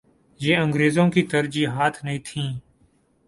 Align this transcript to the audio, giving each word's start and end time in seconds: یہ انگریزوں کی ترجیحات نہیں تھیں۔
یہ 0.39 0.57
انگریزوں 0.57 1.09
کی 1.09 1.23
ترجیحات 1.23 2.03
نہیں 2.03 2.19
تھیں۔ 2.25 2.59